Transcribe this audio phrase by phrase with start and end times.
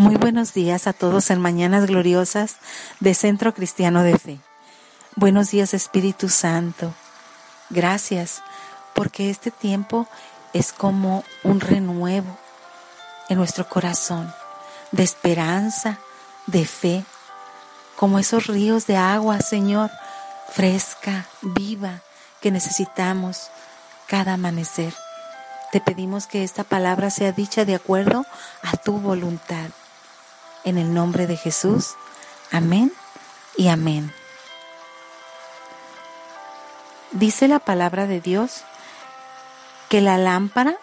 [0.00, 2.56] Muy buenos días a todos en Mañanas Gloriosas
[3.00, 4.38] de Centro Cristiano de Fe.
[5.14, 6.94] Buenos días Espíritu Santo.
[7.68, 8.42] Gracias
[8.94, 10.08] porque este tiempo
[10.54, 12.34] es como un renuevo
[13.28, 14.32] en nuestro corazón
[14.90, 15.98] de esperanza,
[16.46, 17.04] de fe,
[17.96, 19.90] como esos ríos de agua, Señor,
[20.50, 22.00] fresca, viva,
[22.40, 23.50] que necesitamos
[24.06, 24.94] cada amanecer.
[25.72, 28.24] Te pedimos que esta palabra sea dicha de acuerdo
[28.62, 29.68] a tu voluntad.
[30.64, 31.94] En el nombre de Jesús.
[32.50, 32.92] Amén
[33.56, 34.12] y amén.
[37.12, 38.64] Dice la palabra de Dios
[39.88, 40.76] que la lámpara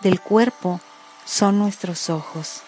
[0.00, 0.80] del cuerpo
[1.26, 2.62] son nuestros ojos.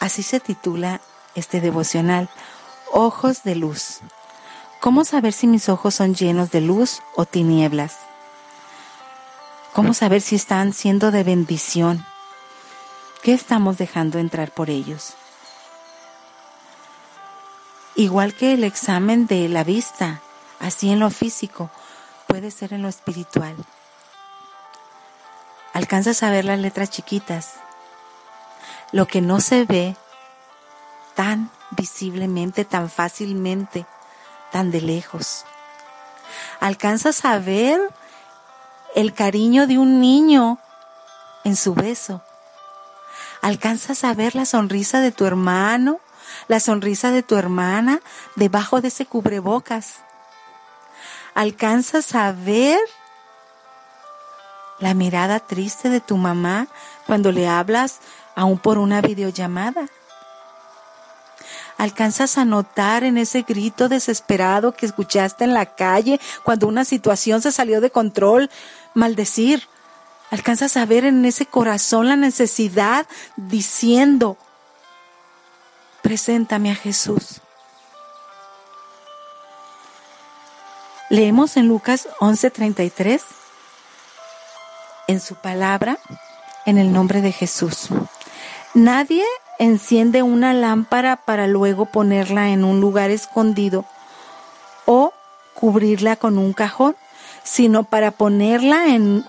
[0.00, 1.00] Así se titula
[1.34, 2.28] este devocional,
[2.92, 4.00] Ojos de Luz.
[4.80, 7.96] ¿Cómo saber si mis ojos son llenos de luz o tinieblas?
[9.72, 12.06] ¿Cómo saber si están siendo de bendición?
[13.24, 15.14] ¿Qué estamos dejando entrar por ellos?
[17.94, 20.20] Igual que el examen de la vista,
[20.60, 21.70] así en lo físico,
[22.26, 23.56] puede ser en lo espiritual.
[25.72, 27.54] Alcanzas a ver las letras chiquitas.
[28.92, 29.96] Lo que no se ve
[31.14, 33.86] tan visiblemente, tan fácilmente,
[34.52, 35.46] tan de lejos.
[36.60, 37.80] Alcanzas a ver
[38.94, 40.58] el cariño de un niño
[41.44, 42.20] en su beso.
[43.44, 46.00] Alcanzas a ver la sonrisa de tu hermano,
[46.48, 48.00] la sonrisa de tu hermana
[48.36, 49.96] debajo de ese cubrebocas.
[51.34, 52.78] Alcanzas a ver
[54.78, 56.68] la mirada triste de tu mamá
[57.06, 58.00] cuando le hablas
[58.34, 59.88] aún por una videollamada.
[61.76, 67.42] ¿Alcanzas a notar en ese grito desesperado que escuchaste en la calle cuando una situación
[67.42, 68.48] se salió de control
[68.94, 69.68] maldecir.
[70.30, 74.36] Alcanzas a ver en ese corazón la necesidad diciendo,
[76.02, 77.40] preséntame a Jesús.
[81.10, 83.22] Leemos en Lucas 11:33,
[85.06, 85.98] en su palabra,
[86.66, 87.88] en el nombre de Jesús.
[88.72, 89.24] Nadie
[89.58, 93.84] enciende una lámpara para luego ponerla en un lugar escondido
[94.86, 95.12] o
[95.54, 96.96] cubrirla con un cajón
[97.44, 99.24] sino para ponerla en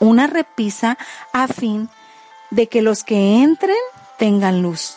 [0.00, 0.98] una repisa
[1.32, 1.88] a fin
[2.50, 3.76] de que los que entren
[4.18, 4.96] tengan luz.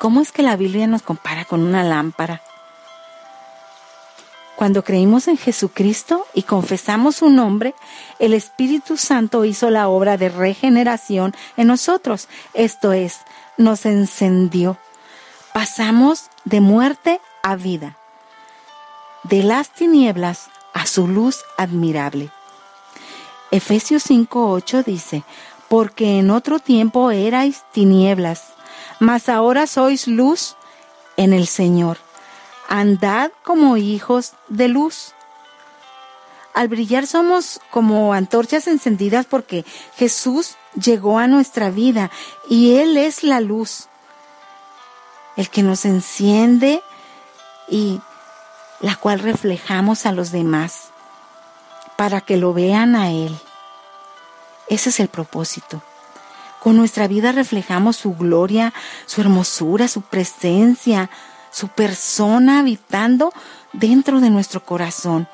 [0.00, 2.42] ¿Cómo es que la Biblia nos compara con una lámpara?
[4.56, 7.74] Cuando creímos en Jesucristo y confesamos su nombre,
[8.18, 12.28] el Espíritu Santo hizo la obra de regeneración en nosotros.
[12.54, 13.20] Esto es,
[13.56, 14.76] nos encendió.
[15.52, 17.96] Pasamos de muerte a vida
[19.24, 22.30] de las tinieblas a su luz admirable.
[23.52, 25.24] Efesios 5:8 dice,
[25.68, 28.54] porque en otro tiempo erais tinieblas,
[28.98, 30.56] mas ahora sois luz
[31.18, 31.98] en el Señor.
[32.66, 35.12] Andad como hijos de luz.
[36.54, 42.10] Al brillar somos como antorchas encendidas porque Jesús llegó a nuestra vida
[42.48, 43.88] y Él es la luz,
[45.36, 46.82] el que nos enciende
[47.68, 48.00] y
[48.80, 50.91] la cual reflejamos a los demás
[52.02, 53.32] para que lo vean a Él.
[54.68, 55.84] Ese es el propósito.
[56.58, 58.74] Con nuestra vida reflejamos su gloria,
[59.06, 61.10] su hermosura, su presencia,
[61.52, 63.32] su persona habitando
[63.72, 65.28] dentro de nuestro corazón.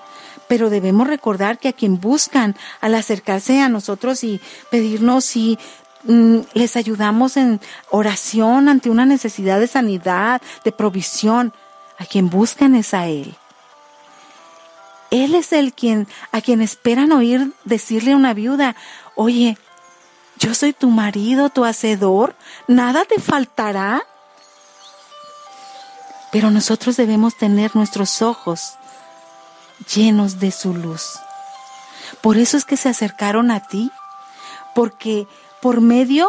[0.47, 4.39] Pero debemos recordar que a quien buscan al acercarse a nosotros y
[4.71, 5.59] pedirnos si
[6.05, 11.55] mm, les ayudamos en oración ante una necesidad de sanidad, de provisión,
[11.97, 13.39] a quien buscan es a Él.
[15.11, 18.77] Él es el quien, a quien esperan oír decirle a una viuda,
[19.15, 19.57] oye,
[20.39, 22.37] yo soy tu marido, tu hacedor,
[22.67, 24.03] nada te faltará.
[26.31, 28.75] Pero nosotros debemos tener nuestros ojos
[29.95, 31.19] llenos de su luz.
[32.21, 33.91] Por eso es que se acercaron a ti,
[34.75, 35.27] porque
[35.61, 36.29] por medio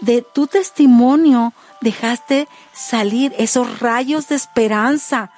[0.00, 5.30] de tu testimonio dejaste salir esos rayos de esperanza,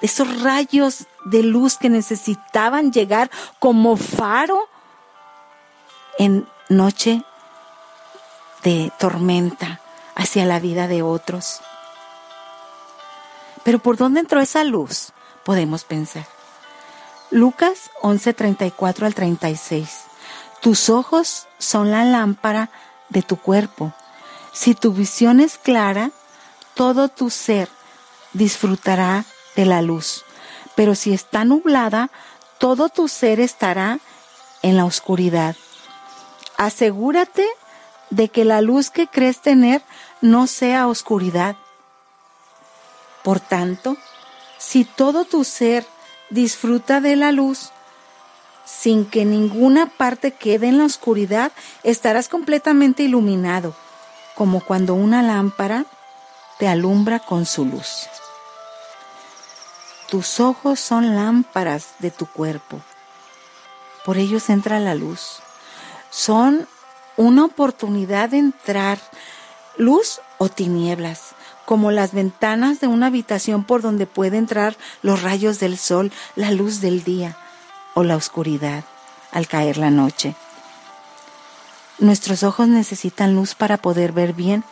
[0.00, 4.68] esos rayos de luz que necesitaban llegar como faro
[6.18, 7.22] en noche
[8.62, 9.80] de tormenta
[10.14, 11.60] hacia la vida de otros.
[13.64, 15.12] Pero ¿por dónde entró esa luz?
[15.44, 16.26] Podemos pensar.
[17.30, 20.04] Lucas 11:34 al 36.
[20.60, 22.70] Tus ojos son la lámpara
[23.10, 23.92] de tu cuerpo.
[24.52, 26.10] Si tu visión es clara,
[26.74, 27.68] todo tu ser
[28.32, 29.24] disfrutará
[29.58, 30.24] de la luz.
[30.76, 32.10] Pero si está nublada,
[32.58, 33.98] todo tu ser estará
[34.62, 35.56] en la oscuridad.
[36.56, 37.44] Asegúrate
[38.10, 39.82] de que la luz que crees tener
[40.20, 41.56] no sea oscuridad.
[43.24, 43.96] Por tanto,
[44.58, 45.84] si todo tu ser
[46.30, 47.72] disfruta de la luz,
[48.64, 51.50] sin que ninguna parte quede en la oscuridad,
[51.82, 53.74] estarás completamente iluminado,
[54.36, 55.84] como cuando una lámpara
[56.60, 58.08] te alumbra con su luz.
[60.08, 62.80] Tus ojos son lámparas de tu cuerpo.
[64.06, 65.40] Por ellos entra la luz.
[66.10, 66.66] Son
[67.18, 68.98] una oportunidad de entrar
[69.76, 71.34] luz o tinieblas,
[71.66, 76.52] como las ventanas de una habitación por donde puede entrar los rayos del sol, la
[76.52, 77.36] luz del día
[77.92, 78.84] o la oscuridad
[79.30, 80.34] al caer la noche.
[81.98, 84.64] Nuestros ojos necesitan luz para poder ver bien.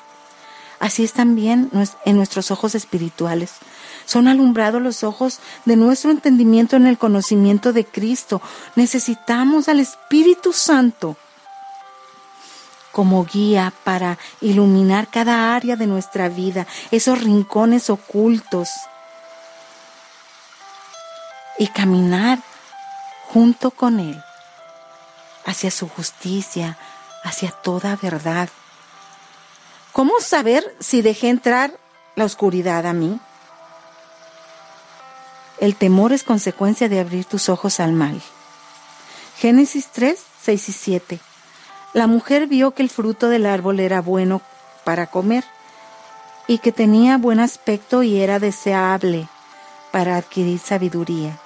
[0.78, 1.70] Así es también
[2.04, 3.52] en nuestros ojos espirituales.
[4.04, 8.42] Son alumbrados los ojos de nuestro entendimiento en el conocimiento de Cristo.
[8.74, 11.16] Necesitamos al Espíritu Santo
[12.92, 18.70] como guía para iluminar cada área de nuestra vida, esos rincones ocultos
[21.58, 22.38] y caminar
[23.28, 24.22] junto con Él
[25.44, 26.78] hacia su justicia,
[27.22, 28.48] hacia toda verdad.
[29.96, 31.72] ¿Cómo saber si dejé entrar
[32.16, 33.18] la oscuridad a mí?
[35.58, 38.20] El temor es consecuencia de abrir tus ojos al mal.
[39.38, 41.20] Génesis 3, 6 y 7.
[41.94, 44.42] La mujer vio que el fruto del árbol era bueno
[44.84, 45.44] para comer
[46.46, 49.26] y que tenía buen aspecto y era deseable
[49.92, 51.38] para adquirir sabiduría.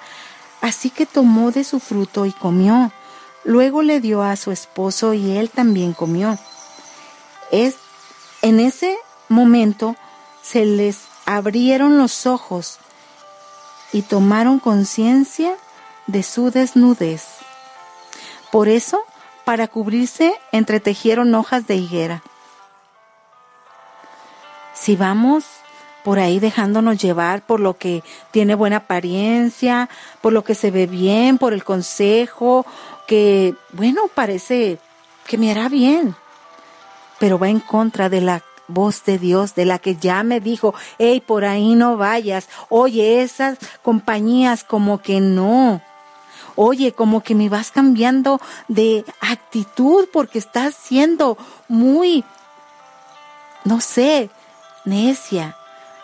[0.59, 2.91] Así que tomó de su fruto y comió.
[3.45, 6.37] Luego le dio a su esposo y él también comió.
[7.49, 7.75] Es,
[8.41, 8.97] en ese
[9.29, 9.95] momento
[10.41, 12.79] se les abrieron los ojos
[13.93, 15.55] y tomaron conciencia
[16.07, 17.25] de su desnudez.
[18.51, 19.03] Por eso,
[19.45, 22.23] para cubrirse, entretejieron hojas de higuera.
[24.73, 25.45] Si vamos
[26.03, 29.89] por ahí dejándonos llevar por lo que tiene buena apariencia,
[30.21, 32.65] por lo que se ve bien, por el consejo,
[33.07, 34.79] que, bueno, parece
[35.27, 36.15] que me hará bien,
[37.21, 40.73] pero va en contra de la voz de Dios, de la que ya me dijo,
[40.97, 42.49] hey, por ahí no vayas.
[42.67, 45.83] Oye, esas compañías como que no.
[46.55, 51.37] Oye, como que me vas cambiando de actitud porque estás siendo
[51.67, 52.25] muy,
[53.65, 54.31] no sé,
[54.83, 55.55] necia.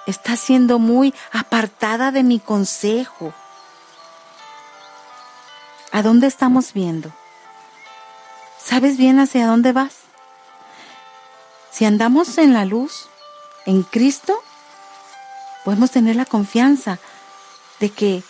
[0.05, 3.33] Estás siendo muy apartada de mi consejo.
[5.91, 7.11] ¿A dónde estamos viendo?
[8.63, 10.06] ¿Sabes bien hacia dónde vas?
[11.77, 13.07] Si andamos en la luz,
[13.67, 14.41] en Cristo,
[15.63, 16.97] podemos tener la confianza
[17.79, 18.23] de que,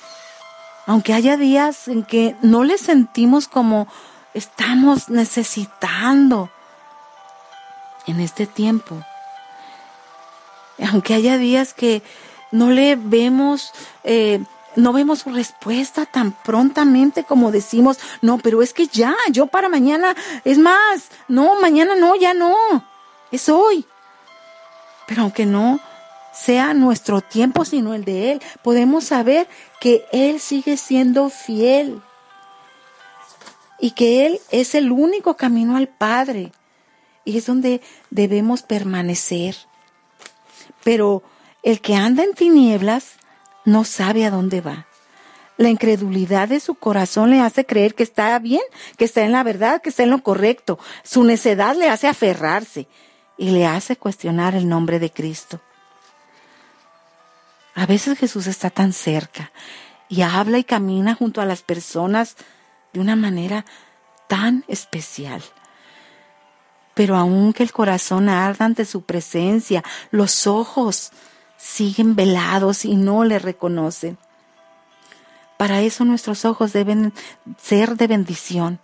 [0.85, 3.87] aunque haya días en que no le sentimos como
[4.33, 6.49] estamos necesitando
[8.05, 9.01] en este tiempo,
[10.91, 12.03] aunque haya días que
[12.51, 13.71] no le vemos,
[14.03, 14.43] eh,
[14.75, 19.69] no vemos su respuesta tan prontamente como decimos, no, pero es que ya, yo para
[19.69, 22.83] mañana, es más, no, mañana no, ya no
[23.31, 23.85] es hoy.
[25.07, 25.79] Pero aunque no
[26.33, 29.47] sea nuestro tiempo, sino el de Él, podemos saber
[29.79, 32.01] que Él sigue siendo fiel
[33.79, 36.51] y que Él es el único camino al Padre
[37.25, 39.55] y es donde debemos permanecer.
[40.83, 41.23] Pero
[41.63, 43.13] el que anda en tinieblas
[43.65, 44.87] no sabe a dónde va.
[45.57, 48.61] La incredulidad de su corazón le hace creer que está bien,
[48.95, 50.77] que está en la verdad, que está en lo correcto.
[51.03, 52.87] Su necedad le hace aferrarse
[53.37, 55.59] y le hace cuestionar el nombre de Cristo.
[57.75, 59.51] A veces Jesús está tan cerca
[60.09, 62.35] y habla y camina junto a las personas
[62.93, 63.65] de una manera
[64.27, 65.43] tan especial.
[66.93, 71.11] Pero aunque el corazón arda ante su presencia, los ojos
[71.57, 74.17] siguen velados y no le reconocen.
[75.57, 77.13] Para eso nuestros ojos deben
[77.61, 78.79] ser de bendición,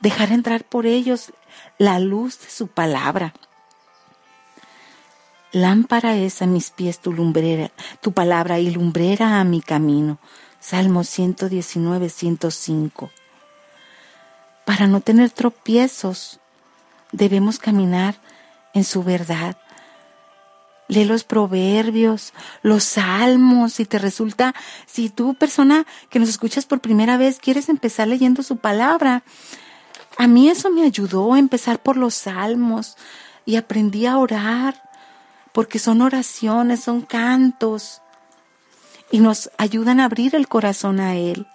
[0.00, 1.32] dejar entrar por ellos
[1.78, 3.34] la luz de su palabra.
[5.52, 10.18] Lámpara es a mis pies tu lumbrera, tu palabra y lumbrera a mi camino.
[10.60, 13.10] Salmo 119, 105.
[14.64, 16.40] Para no tener tropiezos,
[17.10, 18.14] debemos caminar
[18.72, 19.58] en su verdad.
[20.88, 22.32] Lee los proverbios,
[22.62, 24.54] los salmos, si te resulta,
[24.86, 29.22] si tú persona que nos escuchas por primera vez quieres empezar leyendo su palabra.
[30.16, 32.96] A mí eso me ayudó a empezar por los salmos
[33.44, 34.91] y aprendí a orar
[35.52, 38.02] porque son oraciones, son cantos
[39.10, 41.46] y nos ayudan a abrir el corazón a Él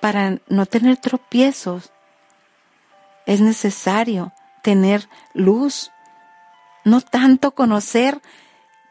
[0.00, 1.90] para no tener tropiezos.
[3.26, 5.90] es necesario tener luz,
[6.84, 8.20] no tanto conocer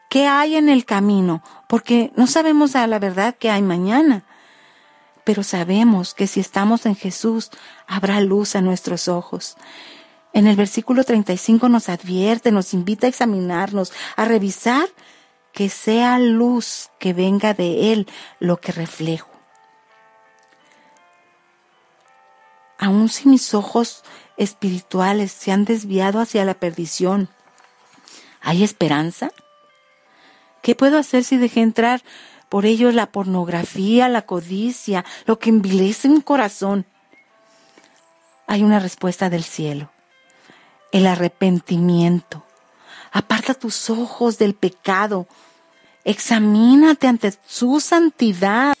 [0.08, 4.24] qué hay en el camino, porque no sabemos a la verdad qué hay mañana,
[5.24, 7.50] pero sabemos que si estamos en Jesús
[7.86, 9.56] habrá luz a nuestros ojos.
[10.34, 14.88] En el versículo 35 nos advierte, nos invita a examinarnos, a revisar
[15.52, 18.08] que sea luz que venga de Él
[18.40, 19.30] lo que reflejo.
[22.78, 24.02] Aun si mis ojos
[24.36, 27.28] espirituales se han desviado hacia la perdición,
[28.40, 29.30] ¿hay esperanza?
[30.62, 32.02] ¿Qué puedo hacer si dejé entrar
[32.48, 36.86] por ellos la pornografía, la codicia, lo que envilece mi corazón?
[38.48, 39.93] Hay una respuesta del cielo
[40.94, 42.44] el arrepentimiento.
[43.10, 45.26] Aparta tus ojos del pecado.
[46.04, 48.74] Examínate ante su santidad.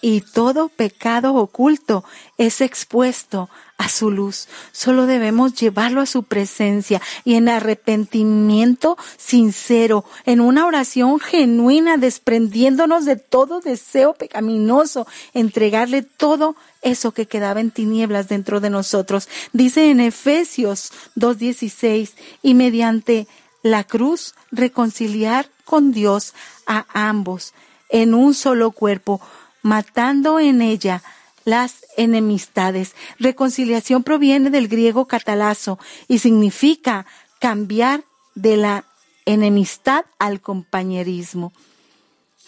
[0.00, 2.02] Y todo pecado oculto
[2.36, 3.48] es expuesto
[3.82, 4.48] a su luz.
[4.70, 13.04] Solo debemos llevarlo a su presencia y en arrepentimiento sincero, en una oración genuina, desprendiéndonos
[13.04, 19.28] de todo deseo pecaminoso, entregarle todo eso que quedaba en tinieblas dentro de nosotros.
[19.52, 23.26] Dice en Efesios 2.16, y mediante
[23.64, 26.34] la cruz reconciliar con Dios
[26.66, 27.52] a ambos
[27.88, 29.20] en un solo cuerpo,
[29.62, 31.02] matando en ella
[31.44, 32.94] las enemistades.
[33.18, 37.06] Reconciliación proviene del griego catalazo y significa
[37.38, 38.84] cambiar de la
[39.26, 41.52] enemistad al compañerismo.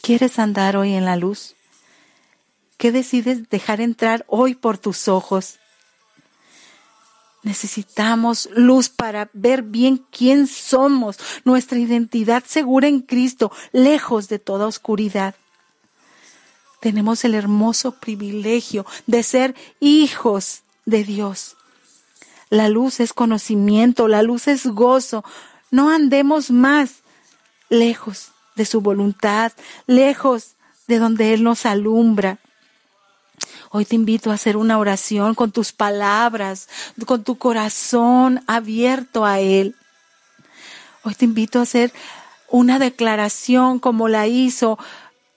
[0.02, 1.54] ¿Quieres andar hoy en la luz?
[2.76, 5.58] ¿Qué decides dejar entrar hoy por tus ojos?
[7.42, 14.66] Necesitamos luz para ver bien quién somos, nuestra identidad segura en Cristo, lejos de toda
[14.66, 15.34] oscuridad.
[16.84, 21.56] Tenemos el hermoso privilegio de ser hijos de Dios.
[22.50, 25.24] La luz es conocimiento, la luz es gozo.
[25.70, 26.96] No andemos más
[27.70, 29.52] lejos de su voluntad,
[29.86, 32.36] lejos de donde Él nos alumbra.
[33.70, 36.68] Hoy te invito a hacer una oración con tus palabras,
[37.06, 39.74] con tu corazón abierto a Él.
[41.02, 41.94] Hoy te invito a hacer
[42.50, 44.78] una declaración como la hizo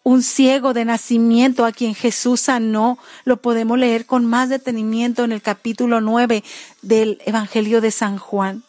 [0.08, 2.98] un ciego de nacimiento a quien Jesús sanó.
[3.26, 6.46] Lo podemos leer con más detenimiento en el capítulo 9
[6.82, 8.64] del Evangelio de San Juan.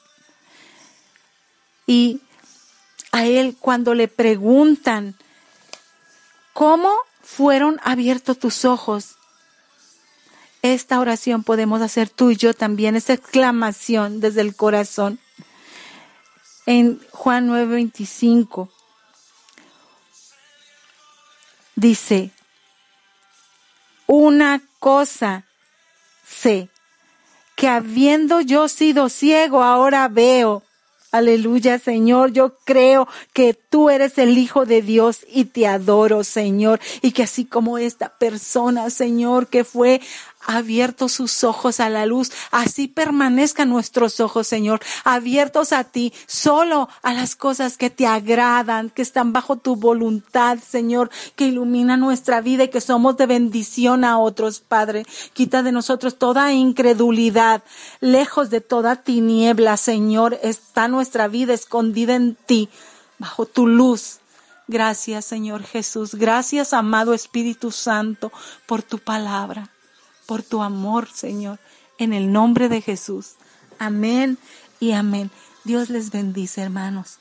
[1.86, 2.22] Y
[3.12, 5.14] a él cuando le preguntan,
[6.54, 6.92] ¿cómo
[7.22, 9.14] fueron abiertos tus ojos?
[10.62, 15.20] esta oración podemos hacer tú y yo también, esta exclamación desde el corazón.
[16.66, 18.68] En Juan 9:25
[21.78, 22.30] dice,
[24.06, 25.44] una cosa
[26.26, 26.68] sé,
[27.54, 30.62] que habiendo yo sido ciego, ahora veo.
[31.10, 32.32] Aleluya, Señor.
[32.32, 36.80] Yo creo que tú eres el Hijo de Dios y te adoro, Señor.
[37.00, 40.00] Y que así como esta persona, Señor, que fue
[40.48, 46.88] abierto sus ojos a la luz, así permanezcan nuestros ojos, Señor, abiertos a ti, solo
[47.02, 52.40] a las cosas que te agradan, que están bajo tu voluntad, Señor, que ilumina nuestra
[52.40, 55.04] vida y que somos de bendición a otros, Padre.
[55.34, 57.62] Quita de nosotros toda incredulidad,
[58.00, 62.70] lejos de toda tiniebla, Señor, está nuestra vida escondida en ti,
[63.18, 64.20] bajo tu luz.
[64.66, 66.14] Gracias, Señor Jesús.
[66.14, 68.32] Gracias, amado Espíritu Santo,
[68.66, 69.70] por tu palabra
[70.28, 71.58] por tu amor, Señor,
[71.96, 73.36] en el nombre de Jesús.
[73.78, 74.36] Amén
[74.78, 75.30] y amén.
[75.64, 77.18] Dios les bendice, hermanos.